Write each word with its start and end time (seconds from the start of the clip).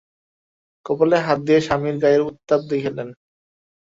কপালে 0.85 1.17
হাত 1.25 1.39
দিয়ে 1.47 1.59
স্বামীর 1.61 1.95
গায়ের 2.03 2.21
উত্তাপ 2.29 2.61
দেখলেন। 2.71 3.09